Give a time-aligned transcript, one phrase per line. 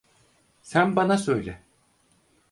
[0.61, 1.63] Sen bana söyle.